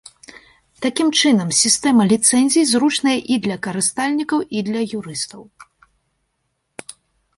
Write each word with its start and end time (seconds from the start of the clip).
Такім 0.85 1.09
чынам, 1.19 1.49
сістэма 1.63 2.03
ліцэнзій 2.11 2.63
зручная 2.71 3.15
і 3.35 3.39
для 3.45 3.57
карыстальнікаў, 3.69 4.39
і 4.59 4.67
для 4.71 4.81
юрыстаў. 5.01 5.41